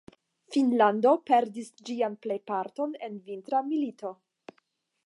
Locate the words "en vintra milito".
3.09-4.15